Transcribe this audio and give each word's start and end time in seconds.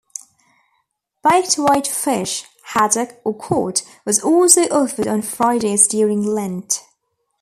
Baked 1.21 1.53
white 1.59 1.85
fish, 1.85 2.45
haddock 2.63 3.21
or 3.23 3.35
cod, 3.37 3.81
was 4.03 4.19
also 4.23 4.61
offered 4.69 5.07
on 5.07 5.21
Fridays 5.21 5.87
during 5.87 6.23
Lent. 6.23 6.81